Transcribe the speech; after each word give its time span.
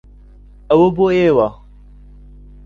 ئەوە 0.69 0.87
بۆ 0.97 1.05
ئێوە. 1.17 1.47